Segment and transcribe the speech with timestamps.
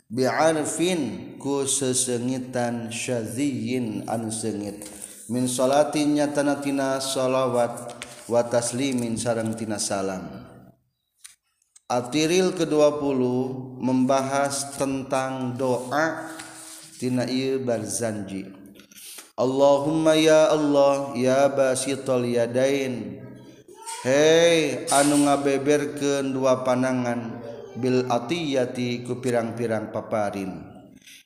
[0.09, 4.89] bi'arfin ku sesengitan syaziyin anu sengit
[5.29, 7.98] min salatin nyatana tina salawat
[8.29, 10.45] wa taslimin sareng tina salam.
[11.89, 13.20] Atiril ke-20
[13.81, 16.29] membahas tentang doa
[17.01, 18.45] tina ieu barzanji.
[19.41, 23.25] Allahumma ya Allah ya basitul yadain
[23.99, 27.43] Hei anu ngabeberken dua panangan
[27.75, 30.55] Bil atiyati ku pirang-pirang paparin.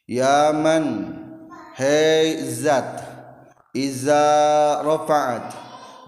[0.09, 1.13] Yaman
[1.77, 3.05] Hei zat
[3.77, 4.25] Iza
[4.81, 5.53] rafa'at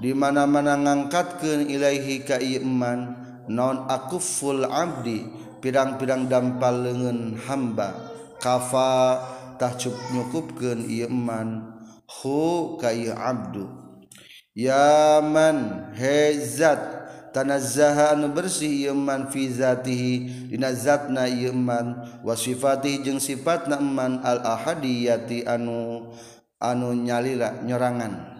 [0.01, 3.13] dimana-mana ngangkatkan ilaihi ka iman
[3.45, 5.21] non aku full abdi
[5.61, 7.93] pirang-pirang dampal lengan hamba
[8.41, 9.21] kafa
[9.61, 11.77] tak cukup nyukupkan iman
[12.09, 12.89] hu ka
[13.21, 13.84] abdu.
[14.55, 16.79] Yaman hezat
[17.35, 24.47] tanazaha anu bersih yeman fi zatihi dina zatna yeman wa sifatihi jeung sifatna eman al
[24.47, 26.07] ahadiyati anu
[26.63, 28.31] anu nyalila nyorangan.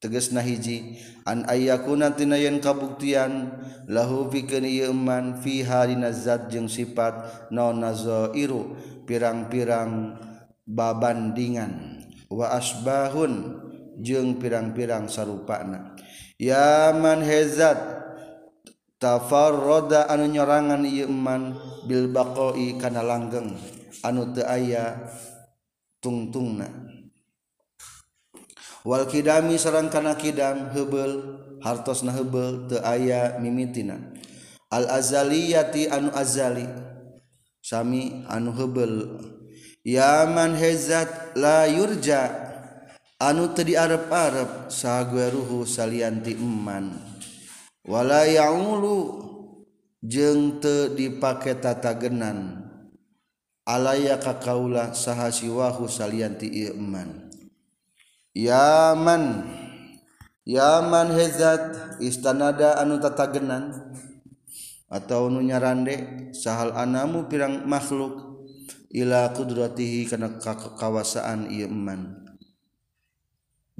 [0.00, 3.52] Tegasna hiji an ayyakuna tina kabuktian
[3.88, 8.76] lahu pikeun ieu iman fiha dina zat jeung sifat naon nazairu
[9.08, 10.20] pirang-pirang
[10.68, 12.04] babandingan.
[12.28, 13.32] Wa asbahun
[14.00, 15.94] jeung pirang-pirang sarupana.
[16.40, 17.76] Yaman hezat
[19.00, 23.56] tafar roda anu nyorangan Iman Bilbaqoi kana langgeng
[24.04, 25.04] anu teu aya
[26.00, 26.68] tungtungna.
[28.80, 34.00] Wal kidami sareng kana kidam hebel hartosna hebel teu aya mimitina.
[34.72, 36.64] Al azaliyati anu azali
[37.60, 38.94] sami anu hebel
[39.80, 42.49] Yaman hezat la yurja
[43.20, 46.96] anu tadi Arab-arab sagueruhu salianti iman
[47.84, 49.28] wala yaulu
[50.00, 52.66] jeng te dipakai tata genan.
[53.70, 57.30] Alaya kakaula saha siwahu salianti iman
[58.34, 59.46] Yaman
[60.42, 63.70] Yaman hezat istanada anu tata genan
[64.90, 68.42] atau nunya rande sahal anamu pirang makhluk
[68.90, 70.42] ila kudratihi kana
[70.74, 72.19] kawasaan iman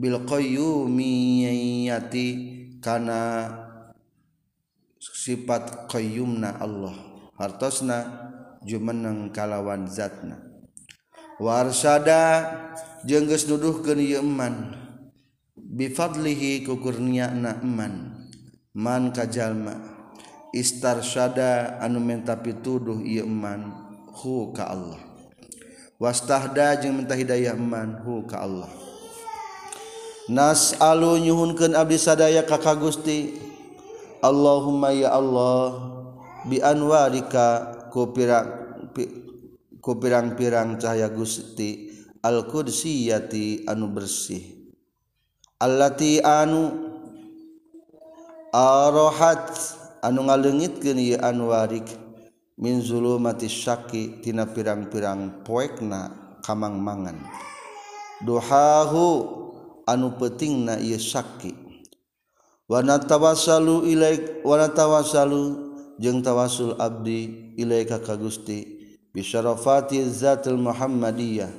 [0.00, 2.26] bilqoyumiyati
[2.80, 3.52] karena
[4.96, 6.96] sifat qayyumna Allah.
[7.36, 8.32] Hartosna
[8.64, 10.36] jumeneng kalawan zatna.
[11.40, 12.52] Warsada
[13.04, 14.76] jengges nuduh ke yeman
[15.56, 18.28] bifadlihi kukurnia na eman.
[18.72, 19.76] Man kajalma.
[20.50, 23.70] Istarsada anu menta pituduh ieu eman
[24.10, 24.98] hu ka Allah.
[26.00, 28.89] Wastahda jeung minta hidayah eman hu ka Allah.
[30.30, 33.50] nas alu nyuhunkeun abdi sadaya ka ka Gusti.
[34.22, 35.90] Allahumma ya Allah
[36.46, 38.46] bi anwarika ku pirang
[39.80, 41.90] ku pirang-pirang cahaya Gusti
[42.22, 44.70] al-qudsiyati anu bersih.
[45.58, 46.68] Allati anu
[48.52, 49.50] arohat
[50.04, 51.88] anu ngalengitkeun ieu anwarik
[52.60, 56.12] min zulumati syaki tina pirang-pirang poekna
[56.44, 57.16] kamangmangan.
[58.20, 59.08] Duhahu
[59.90, 61.50] anu peting na Yaki
[62.70, 63.90] wanatawasalu
[64.46, 65.42] wanatawasalu
[65.98, 68.78] jeung tawasul Abdi ilaika ka Gusti
[69.10, 71.50] bisyarafati zatul Muhammadiyah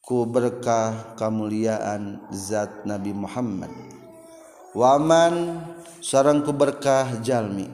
[0.00, 3.68] ku berkah kemuliaan zat Nabi Muhammad.
[4.72, 5.60] Waman
[6.00, 7.68] sarang ku berkah jalmi.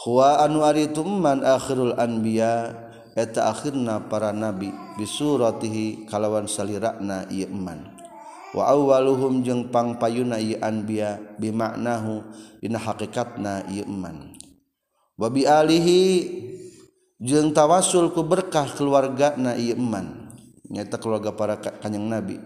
[0.00, 2.72] Huwa anu ari tumman akhirul anbiya
[3.12, 7.97] eta akhirna para nabi bisuratihi kalawan salirakna ieu iman
[8.56, 12.24] wa awwaluhum jeung pangpayuna ieu anbiya bimaknahu
[12.62, 14.32] dina hakikatna ieu iman
[15.18, 16.00] wa bi alihi
[17.18, 20.28] jeung tawassul ku berkah keluarga na iman
[20.68, 22.36] nyata keluarga para kanyang nabi.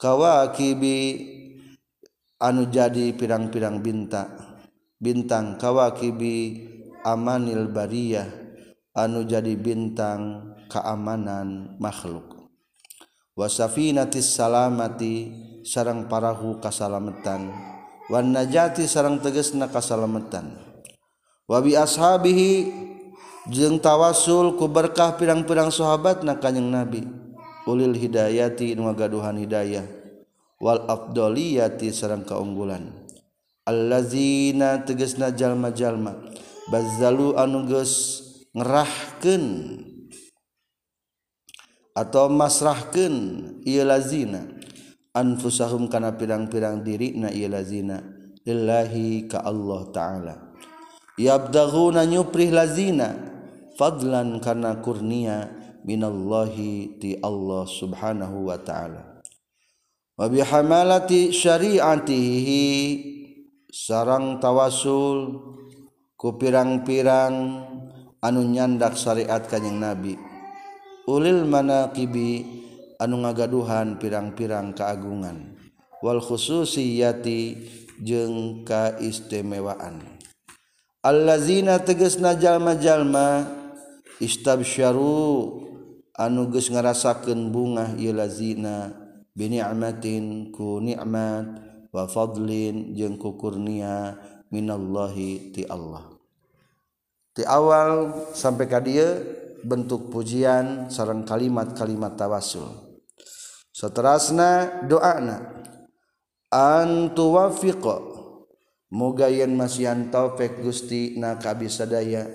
[0.00, 0.98] Kawakibi
[2.42, 4.34] anu jadi pirang-pirang bintang
[4.98, 6.66] bintang kawakibi
[7.06, 8.26] amanil bariyah
[8.98, 12.41] anu jadi bintang keamanan makhluk.
[13.34, 15.32] wasafinatis salamati
[15.64, 17.52] sarang parahu kasalametan
[18.12, 20.58] wan najati sarang tegesna kasalametan
[21.48, 22.82] wabi ashabihi
[23.50, 27.02] jeung tawasul ku berkah pirang-pirang sahabat na kanjeng nabi.
[27.62, 29.86] Ulil hidayati nu gaduhan hidayah.
[30.62, 32.90] Wal afdaliyati sarang kaunggulan.
[33.66, 36.18] Allazina tegesna jalma-jalma.
[36.70, 38.22] Bazzalu anu geus
[38.54, 39.44] ngerahkeun
[41.92, 43.12] atau masrahkan
[43.64, 44.48] ia lazina.
[45.12, 48.00] Anfusahum kana pirang-pirang diri na ia lazina.
[48.42, 50.34] Lillahi ka Allah ta'ala.
[51.20, 53.12] Yabdaghuna nyuprih lazina.
[53.76, 55.48] Fadlan kana kurnia
[55.84, 59.20] minallahi ti Allah subhanahu wa ta'ala.
[60.16, 62.64] Wa bihamalati syari'atihi
[63.72, 65.40] sarang tawasul
[66.16, 67.34] ku pirang-pirang
[68.20, 70.31] anu nyandak syariat kanjing Nabi.
[71.06, 72.46] ulil manaqibi
[73.02, 75.58] anu ngagaduhan pirang-pirang keagungan
[76.02, 77.70] wal khususiyati
[78.02, 80.02] jeung kaistimewaan.
[81.02, 83.46] Allazina tegesna jalma-jalma
[84.22, 85.58] istabsyaru
[86.14, 88.94] anu geus ngarasakeun bunga ieu lazina
[89.34, 91.46] bi ni'matin ku ni'mat
[91.90, 94.14] wa fadlin jeung ku kurnia
[94.54, 96.06] minallahi ti Allah.
[97.34, 102.98] Ti awal sampai ka dieu bentuk pujian sarang kalimat-kalimat tawasul
[103.72, 105.64] seterasna doana
[106.52, 107.96] antu wafiqo
[108.92, 112.28] moga yen masihan taufik Gusti na kabisadaya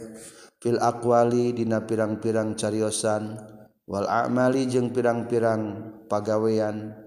[0.58, 3.38] fil aqwali dina pirang-pirang cariosan
[3.86, 6.98] wal a'mali jeung pirang-pirang pagawean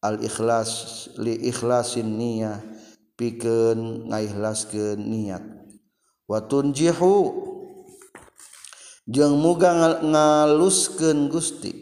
[0.00, 2.58] al ikhlas li ikhlasin niyah
[3.16, 5.44] pikeun ngaihlaskeun niat
[6.28, 7.45] wa tunjihu
[9.06, 11.72] jeung muga ngaluskeun Gusti.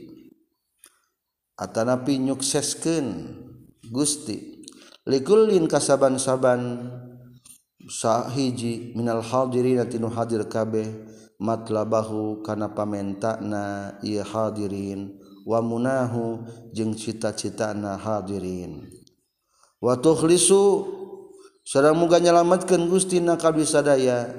[1.56, 3.08] Atanapi nyukseskeun
[3.88, 4.68] Gusti.
[5.08, 6.92] Likullin kasaban-saban
[7.88, 10.88] sahiji minal hadirin tinu hadir kabeh
[11.36, 18.88] matlabahu kana pamentana ieu hadirin wa munahu jeung cita-citana hadirin.
[19.80, 20.88] Wa tukhlisu
[21.64, 24.32] sareng muga nyalametkeun Gusti na kabisadaya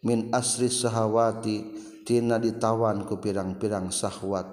[0.00, 4.46] min asri sahawati tina ditawan ku pirang-pirang syahwat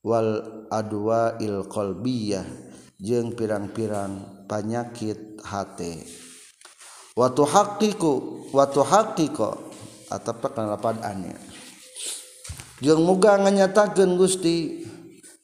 [0.00, 2.48] wal adwa il qalbiyah
[2.96, 6.08] jeung pirang-pirang panyakit hate.
[7.12, 9.68] Watu hakiku watu hakiko
[10.08, 11.36] atau penerapan aneh
[12.80, 14.84] jeung muga nganyatakeun Gusti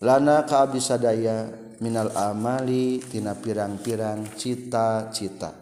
[0.00, 1.48] lana kaabisadaya
[1.80, 5.52] minal amali tina pirang-pirang cita-cita.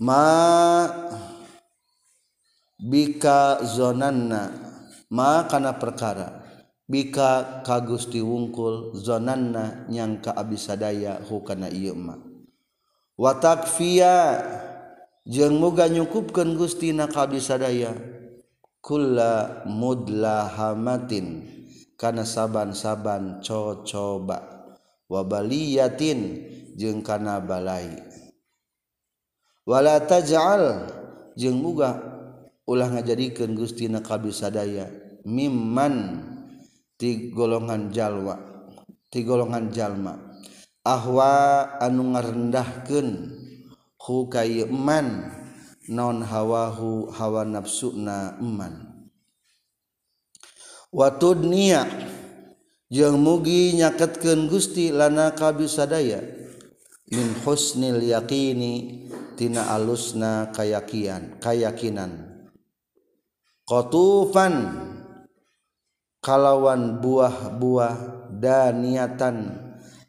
[0.00, 0.24] Ma
[2.80, 4.50] bika zonanna
[5.12, 6.40] ma kana perkara.
[6.90, 12.18] Bika ka Gusti wungkul zonanna nyang ka abisadaya hukana ieu mah.
[13.14, 14.42] Watakfiya
[15.22, 17.94] jeung muga nyukupkeun Gusti na kabisadaya
[18.82, 21.46] kulla mudlahamatin
[21.94, 24.66] kana saban-saban cocoba.
[25.06, 26.18] Wabaliyatin
[26.74, 28.02] jeung kana balai.
[29.62, 30.90] Wala taj'al
[31.38, 32.09] jeung muga
[32.70, 34.86] ulah ngajadikeun Gustina kabisadaya
[35.26, 36.22] mimman
[36.94, 38.38] ti golongan jalwa
[39.10, 40.14] ti golongan jalma.
[40.80, 43.08] Ahwa anu ngarendahkeun
[44.00, 45.28] hu kayeman
[45.90, 48.88] non hawahu hawa nafsuna eman.
[50.88, 51.84] Watud niya
[52.88, 56.22] jeung mugi nyaketkeun Gusti lana kabisadaya
[57.12, 59.04] min husnil yaqini
[59.36, 62.29] tina alusna kayakian kayakinan.
[63.70, 64.54] qatufan.
[66.20, 69.56] Kalawan buah-buah dan niatan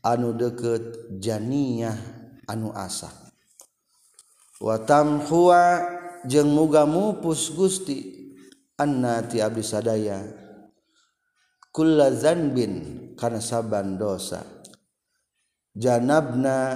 [0.03, 1.96] anu deket janiyah
[2.51, 3.08] anu asa
[4.60, 5.80] watam huwa
[6.27, 8.27] jeng muga mupus gusti
[8.75, 10.20] anna ti abdi sadaya
[11.72, 14.44] kulla zanbin kana saban dosa.
[15.72, 16.75] Janabna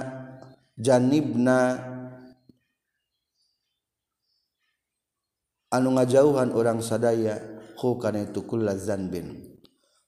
[0.80, 1.76] janibna
[5.76, 7.36] anu ngajauhan orang sadaya
[7.76, 9.60] hukana itu kulla zanbin.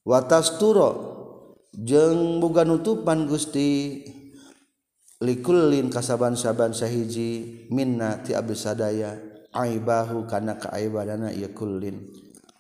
[0.09, 0.91] Watas turo
[1.77, 4.01] jeng buga nutupan Gusti
[5.21, 9.21] likullin kasaban-saban sahiji minna ti abdi sadaya
[9.53, 12.09] aibahu kana kaaibadana ieu kullin.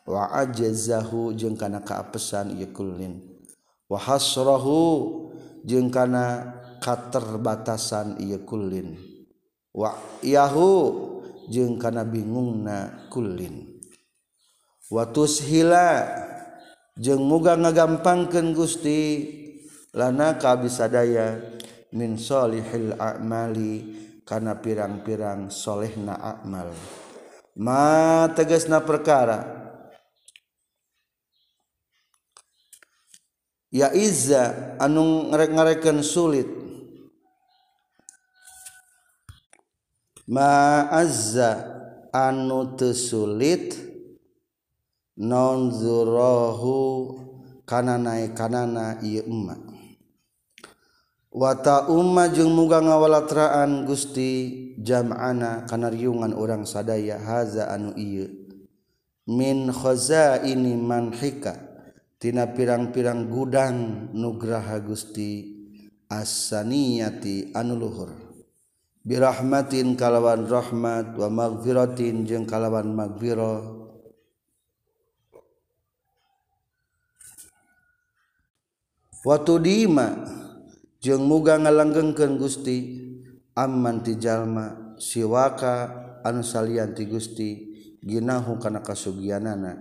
[0.05, 3.25] Wa ajazahu jeung kana kaapesan ieu kullin.
[3.89, 5.33] Wa hasrahu
[5.65, 6.53] jeung kana
[6.85, 9.01] katerbatasan ieu kullin.
[9.73, 11.18] Wa yahu
[11.49, 13.81] jeung kana bingungna kullin.
[14.93, 16.05] Watus hila
[16.97, 19.01] jeung muga ngagampangkeun Gusti
[19.97, 21.41] lana kabisadaya
[21.93, 23.97] min solihil a'mali
[24.29, 26.73] kana pirang-pirang solehna a'mal.
[27.57, 29.41] Ma tegasna perkara
[33.73, 36.68] ya izza anu ngarek-ngarekeun sulit.
[40.29, 41.65] maazza
[42.13, 43.73] anu tesulit
[45.17, 46.77] nonzurohu
[47.65, 49.57] kana naik kanana ieu emma.
[51.29, 58.29] Wata umma jeung muga ngawalatraan Gusti jam'ana kana riungan urang sadaya haza anu ieu.
[59.29, 61.53] Min khazaini manhika
[62.17, 65.57] tina pirang-pirang gudang nugraha Gusti
[66.09, 68.28] asaniyati anu luhur.
[69.07, 73.79] birahmatin kalawan rahmat wa magfiratin jeung kalawan magfirah
[79.27, 80.15] Watu dima
[81.03, 83.03] jeung muga ngalanggengkeun Gusti
[83.53, 85.91] amman tijalma siwaka
[86.23, 87.51] anu salian ti Gusti
[87.99, 89.75] ginahu kana kasugianana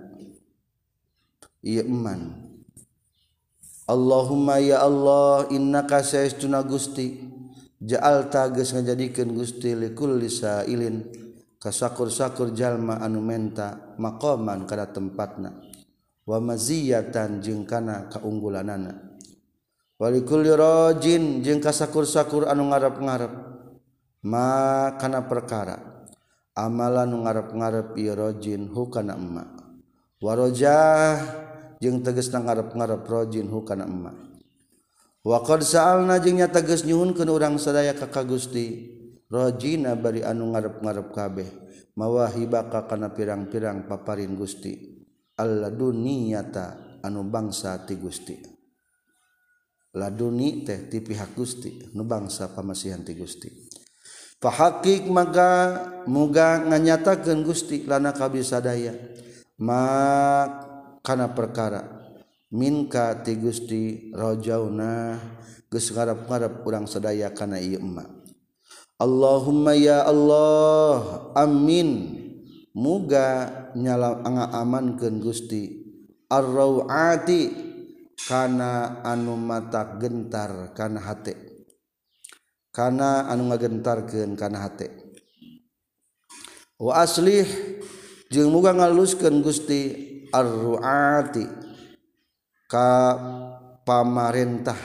[1.62, 2.48] ieu iman
[3.88, 7.37] Allahumma ya Allah innaka saestuna Gusti.
[7.82, 11.06] jaal tages ngajadikeun Gusti likul lisailin
[11.58, 15.58] ka sakur-sakur jalma anu menta maqaman kada tempatna
[16.28, 19.08] wa maziyatan jeung kana kaunggulanana.
[19.98, 23.34] Walikulli rajin jeung kasakur-sakur anu ngarep-ngarep
[24.30, 26.06] ma kana perkara
[26.54, 29.46] amalan nu ngarep-ngarep ieu rajin hukana emma.
[30.22, 31.18] Warojah
[31.82, 34.27] jeung tegasna ngarep-ngarep rajin hukana emma.
[35.28, 38.96] Waqad sa'alna jeung nyata geus nyuhunkeun urang sadaya ka ka Gusti.
[39.28, 41.50] Rojina bari anu ngarep-ngarep kabeh.
[42.00, 45.04] Mawahibaka kana pirang-pirang paparin Gusti.
[45.36, 48.40] Alladuni nyata anu bangsa ti Gusti.
[50.00, 53.50] Laduni teh ti pihak Gusti, nu bangsa pamasihan ti Gusti.
[54.38, 58.96] Fahakik maka muga nganyatakeun Gusti lana kabisadaya.
[59.58, 59.82] Ma
[61.02, 61.97] kana perkara
[62.52, 65.20] minka ti Gusti rajauna
[65.68, 68.18] geus ngarep-ngarep urang sadaya kana ieu emak
[68.98, 72.18] Allahumma ya Allah amin.
[72.74, 75.86] Muga nyala ngaamankeun Gusti.
[76.34, 77.54] Arrauati
[78.26, 81.38] kana anu mata gentar kana hate.
[82.74, 84.90] Kana anu ngagentarkeun kana hate.
[86.82, 87.46] Wa aslih
[88.34, 89.82] jeung muga ngaluskeun Gusti
[90.34, 91.67] arruati
[92.68, 93.16] ka
[93.88, 94.80] pamarentah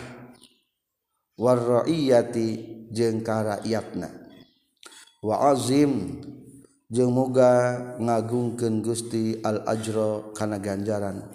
[1.34, 2.48] warroiyati
[2.94, 4.08] jeung ka rakyatna.
[5.22, 6.22] Wa azim
[6.90, 11.26] jeung muga ngagungkeun Gusti al ajra kana ganjaran.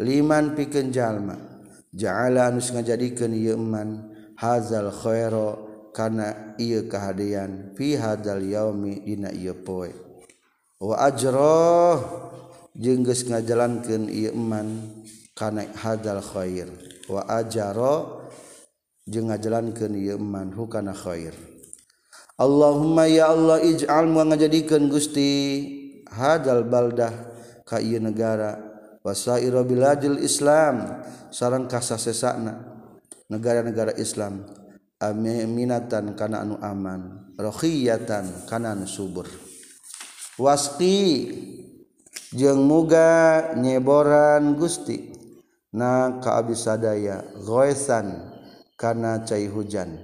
[0.00, 1.36] Liman pikeun jalma
[1.94, 4.10] ja'ala anu ngajadikeun ieu man
[4.40, 5.60] hazal khaira
[5.94, 9.94] kana ieu kahadean fi hadzal yaumi dina ieu poe.
[10.82, 12.00] Wa ajra
[12.74, 14.68] jeung geus ngajalankeun ieu iman
[15.34, 16.70] kana hadal khair.
[17.10, 18.26] Wa ajaro
[19.04, 21.34] jeung ngajalankeun ieu iman hukana khair.
[22.34, 25.30] Allahumma ya Allah ij'al mu ngajadikeun Gusti.
[26.10, 27.12] Hadal baldah
[27.66, 28.58] ka ieu negara.
[29.04, 32.56] Wasaira biladil Islam sareng kasasesana
[33.28, 34.48] negara-negara Islam.
[34.96, 39.28] Aminatan kana anu aman rohiyatan kana anu subur.
[40.40, 41.30] Waski
[42.32, 45.13] jeung muga nyeboran Gusti.
[45.74, 48.06] na kaabisadayaghoesan
[48.78, 49.98] kana cai hujan.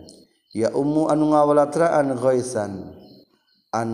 [0.51, 2.91] Ya ummu anu ngawalatraan goesan
[3.71, 3.91] an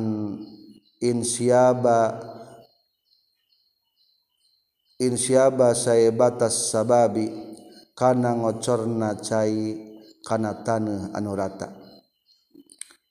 [1.05, 2.17] insyaba
[4.97, 7.29] insyaba saya batas sababi
[7.93, 9.77] kana ngocorna cai
[10.25, 11.77] kana tanah anu rata.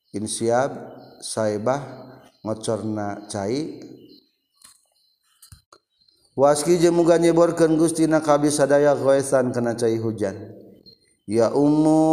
[0.09, 0.73] Insyab
[1.21, 1.85] saebah
[2.41, 3.93] ngocorna cai
[6.35, 10.35] waski jemuga nyeborkan gustina kabis sadaya goesan kena cai hujan.
[11.25, 12.03] Ya ummu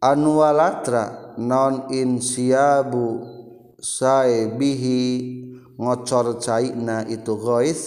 [0.00, 3.22] anwalatra non insiabu
[3.78, 5.04] saebihi
[5.76, 7.80] ngocor caina itu gois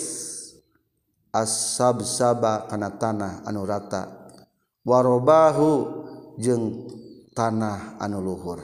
[1.34, 4.32] asab-saba kana tanah anu rata.
[4.86, 5.72] Warobahu
[6.40, 6.88] jeung
[7.36, 8.64] tanah anu luhur.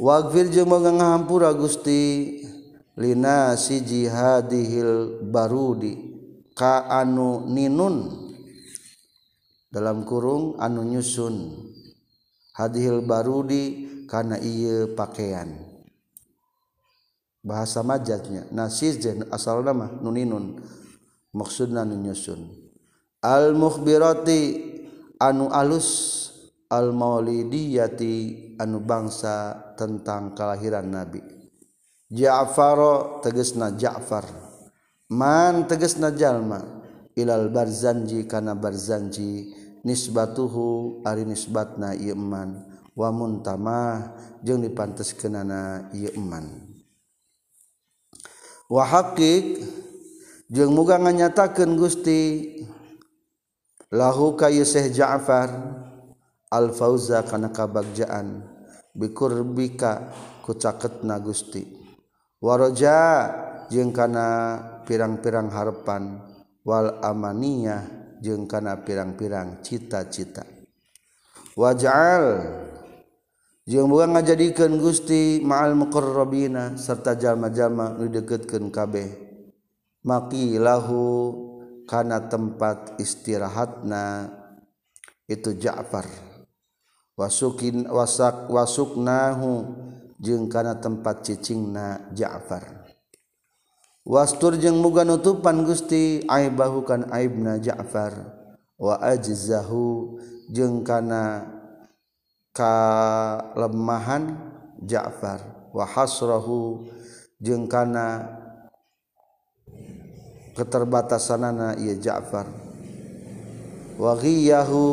[0.00, 2.40] Wagfir jeung moga ngahampura Gusti.
[3.00, 5.96] lina si jihadihil barudi
[6.52, 8.28] ka anu ninun.
[9.70, 11.66] Dalam kurung anu nyusun.
[12.52, 15.48] Hadihil barudi karena ia pakaian
[17.40, 20.60] bahasa majatnya nasizen asal nama nuninun
[21.32, 22.52] maksudna nu nyusun.
[23.24, 24.40] Al mukhbirati
[25.16, 26.20] anu alus.
[26.70, 31.39] Al maulidiyati anu bangsa tentang kelahiran nabi.
[32.10, 32.78] Ja'far
[33.22, 34.26] tegesna Ja'far.
[35.14, 36.82] Man tegesna jalma?
[37.14, 39.54] Ilal barzanji kana barzanji
[39.86, 42.66] nisbatuhu ari nisbatna ieu eman.
[42.98, 46.50] Wa muntamah jeung dipanteskeunana ieu eman.
[48.66, 49.62] Wa haqiq
[50.50, 52.20] jeung muga nganyatakeun Gusti
[53.94, 55.50] lahu kayu Syekh Ja'far
[56.50, 58.42] Al-fauza kana kabagjaan
[58.90, 60.10] bikurbika
[60.42, 61.79] ku caketna Gusti
[62.40, 63.28] waroja
[63.68, 66.24] jeung kana pirang-pirang harepan
[66.64, 67.86] wal amaniyah
[68.24, 70.42] jeung kana pirang-pirang cita-cita.
[71.54, 72.24] Waj'al
[73.68, 79.08] jeung buang ngajadikeun Gusti ma'al muqarrabina serta jalma-jalma nu deukeutkeun kabeh.
[80.00, 81.04] Maqilahu
[81.84, 84.32] kana tempat istirahatna
[85.28, 86.08] itu Ja'far.
[87.20, 89.76] Wasukin wasak wasuknahu
[90.20, 92.84] jeung kana tempat cicingna Ja'far.
[94.04, 98.12] Wastur jeung muga nutupan Gusti aibahu kan aibna Ja'far.
[98.76, 100.20] Wa ajzahu
[100.52, 101.48] jeung kana
[102.52, 104.36] kalemahan
[104.84, 105.72] Ja'far.
[105.72, 106.84] Wa hasrahu
[107.40, 108.36] jeung kana
[110.52, 112.44] keterbatasanana ieu Ja'far.
[113.96, 114.84] Wa ghiyahu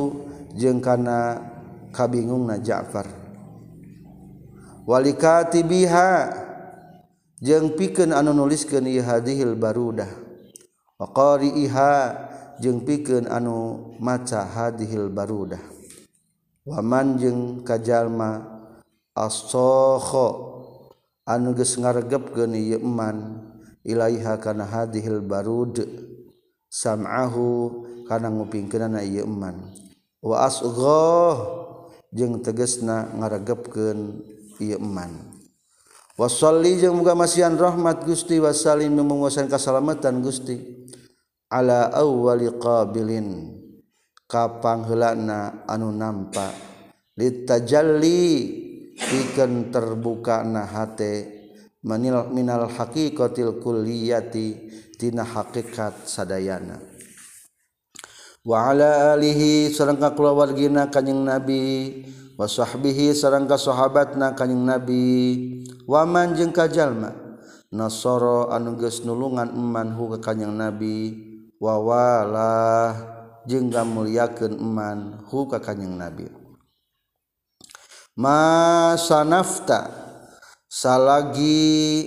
[0.55, 1.43] jeung kana
[1.91, 3.26] kabingung na Ja'far
[4.87, 6.31] walikati biha.
[7.37, 10.09] Jeung pikeun anu nuliskeun ieu hadhil barudah.
[10.97, 11.93] Wa qari'iha
[12.57, 15.61] jeung pikeun anu maca hadhil barudah.
[16.65, 18.41] Waman jeung kajalma
[19.13, 20.27] as-sakha
[21.29, 23.45] anu geus ngaregepkeun ieu iman
[23.85, 25.77] ilaiha kana hadhil barud.
[26.73, 27.47] Sam'ahu
[28.09, 29.61] kana ngupingkeunana ieu iman
[30.25, 31.37] wa asghah.
[32.09, 34.25] Jeung tegesna ngaregepkeun
[34.61, 35.37] iman
[36.17, 40.57] wasolli jeung muga masihan rahmat Gusti wasalin nu menguasakan Gusti.
[41.47, 43.55] Ala awwali qabilin
[44.27, 46.51] kapang helana anu nampak
[47.15, 48.19] litajalli
[48.99, 51.47] pikeun terbuka hate
[51.87, 54.47] manil minal haqiqatil kulliyati
[54.99, 56.83] tina hakikat sadayana.
[58.43, 61.63] Wa ala alihi sareng kulawargina kanjing nabi.
[62.37, 65.05] wasahbihi sarang sahabat na kanyeng nabi.
[65.89, 67.11] Waman jeng kajjallma
[67.73, 71.25] nasoro anuges nulungan eman ke ka kanyang nabi.
[71.57, 72.93] Wawala
[73.49, 76.29] jengga muliaken eman hu ka kanyang nabi.
[78.13, 79.89] Masanafta
[80.69, 82.05] salagi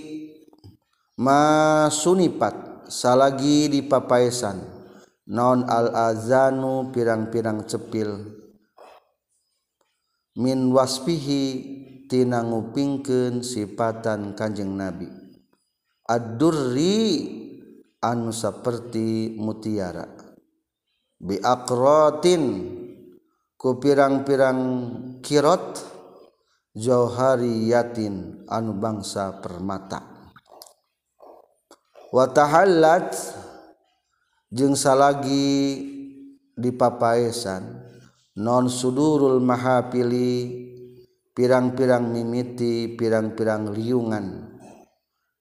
[1.19, 4.59] masunipat salagi di papaesan
[5.31, 8.40] non al azanu pirang-pirang cepil.
[10.39, 11.43] min waspihi
[12.07, 15.07] tina ngupingkeun sifatan Kanjeng Nabi.
[16.07, 17.27] Ad-durri
[18.03, 20.07] anu saperti mutiara.
[21.21, 22.43] Bi aqratin
[23.55, 24.59] ku pirang-pirang
[25.21, 25.79] kirot
[26.75, 30.03] jauhariyatin anu bangsa permata.
[32.11, 33.15] Wa tahallat
[34.51, 35.79] jeung salagi
[36.51, 37.80] di papaesan
[38.41, 40.65] non sudurul mahapili
[41.37, 44.49] pirang-pirang mimiti pirang-pirang liungan.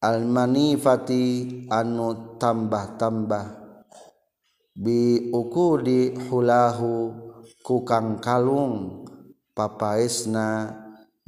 [0.01, 1.25] Almanifati
[1.69, 3.61] anu tambah-tambah.
[4.77, 7.13] Biukudi hulahu
[7.61, 9.05] kukang kalung
[9.53, 10.73] papaisna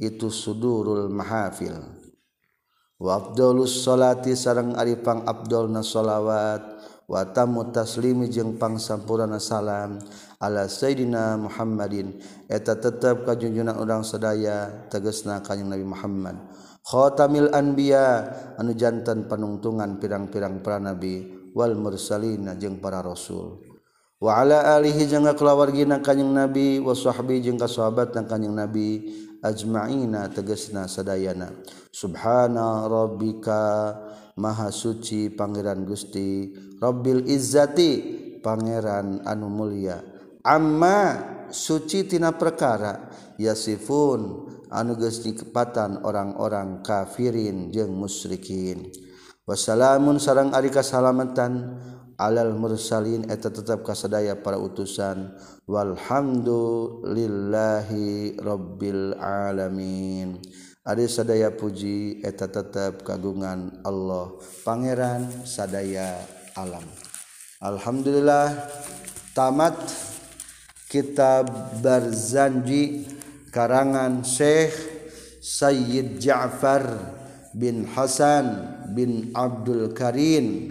[0.01, 1.77] itu sudurul mahafil.
[2.97, 6.63] Wa abdulus salati sarang aripang abdulna salawat
[7.05, 10.01] wa tamu taslimi jeung pangsampurana salam.
[10.43, 12.19] ala Sayyidina Muhammadin.
[12.51, 16.35] Eta tetap kajunjunan urang sedaya tegesna kanjing Nabi Muhammad.
[16.83, 18.27] Khatamil anbiya
[18.59, 23.63] anu jantan panungtungan pirang-pirang para nabi wal mursalina jeung para rasul.
[24.19, 30.27] Wa ala alihi jeung kalawargina kanjing nabi wa sahbi jeung ka sahabatna kanjing nabi ajma'ina
[30.35, 31.55] tegasna sadayana.
[31.95, 33.95] Subhana rabbika
[34.35, 36.51] maha suci pangeran Gusti
[36.83, 37.91] rabbil izzati
[38.43, 40.12] pangeran anu mulia.
[40.43, 43.07] amma sucitina perkara
[43.39, 48.91] yasifun anuges dikepatan orang-orang kafirin jeung musyrikin.
[49.43, 51.75] Wassalamun sarang ari kasalamatan
[52.15, 55.35] alal mursalin eta tetap kasadaya para utusan.
[55.67, 60.39] Walhamdulillahi rabbil alamin.
[60.83, 64.35] Ari sadaya puji eta tetap kagungan Allah
[64.67, 66.19] pangeran sadaya
[66.55, 66.83] alam.
[67.63, 68.51] Alhamdulillah
[69.35, 70.12] tamat.
[70.93, 71.49] kitab
[71.81, 73.09] Barzanji
[73.49, 74.77] karangan Syekh
[75.41, 76.85] Sayyid Ja'far
[77.49, 80.69] bin Hasan bin Abdul Karim.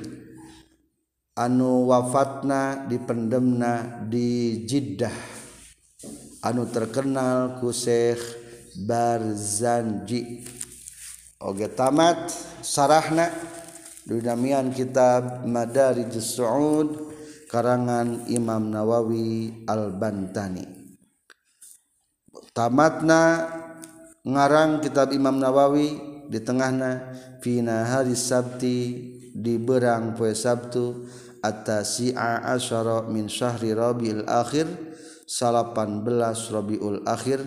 [1.35, 5.16] Anu wafatna di pendemna di Jiddah.
[6.46, 8.22] Anu terkenal ku Syekh
[8.78, 10.46] Barzanji.
[11.42, 12.30] Oge tamat
[12.62, 13.26] sarahna.
[14.06, 17.12] Dunamian kitab Madarijus Su'ud
[17.53, 20.65] karangan Imam Nawawi Al-Bantani.
[22.57, 23.45] Tamatna
[24.25, 26.01] ngarang kitab Imam Nawawi
[26.33, 27.12] di tengahna
[27.45, 28.77] fina hari Sabti
[29.37, 31.05] di berang poe Sabtu
[31.45, 34.65] atasi'a asyara min syahri Rabiul Akhir
[35.29, 35.77] 18
[36.57, 37.45] Rabiul Akhir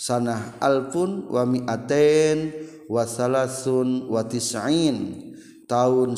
[0.00, 2.56] sanah alfun wa mi'atain
[2.88, 5.28] wa salasun wa tis'in
[5.68, 6.16] tahun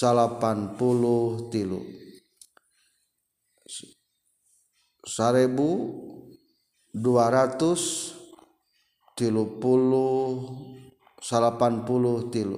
[0.00, 1.84] 1280 tilu.
[5.04, 5.70] Sarebu
[6.88, 8.16] dua ratus
[9.12, 10.48] tilu puluh
[11.20, 12.56] salapan puluh tilu.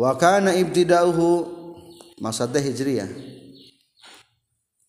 [0.00, 1.44] Wakana ibtidauhu
[2.20, 3.08] masa teh hijriyah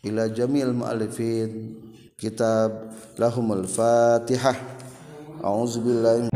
[0.00, 1.76] ila jamil mu'alifin
[2.16, 2.88] kitab
[3.20, 4.56] lahumul fatihah.
[5.40, 6.29] A'udzubillahi